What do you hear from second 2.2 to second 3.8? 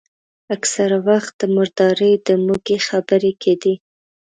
د موږي خبرې کېدې.